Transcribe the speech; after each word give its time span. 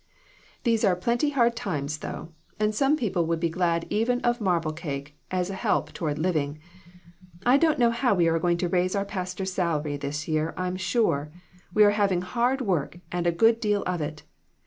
These 0.63 0.83
are 0.83 0.95
pretty 0.95 1.29
hard 1.29 1.55
times, 1.55 1.99
though, 1.99 2.29
and 2.59 2.73
some 2.73 2.97
people 2.97 3.27
would 3.27 3.39
be 3.39 3.51
glad 3.51 3.85
even 3.91 4.19
of 4.21 4.41
marble 4.41 4.73
cake 4.73 5.15
as 5.29 5.51
a 5.51 5.53
help 5.53 5.93
toward 5.93 6.17
living. 6.17 6.57
I 7.45 7.57
don't 7.57 7.77
know 7.77 7.91
how 7.91 8.15
we 8.15 8.27
are 8.27 8.39
going 8.39 8.57
to 8.65 8.67
raise 8.67 8.95
our 8.95 9.05
pastor's 9.05 9.53
sal 9.53 9.77
ary 9.81 9.97
this 9.97 10.27
year, 10.27 10.55
I'm 10.57 10.75
sure; 10.75 11.31
we 11.71 11.83
are 11.83 11.91
having 11.91 12.21
hard 12.23 12.61
work 12.61 12.97
and 13.11 13.27
a 13.27 13.31
good 13.31 13.59
deal 13.59 13.83
of 13.85 14.01
it. 14.01 14.23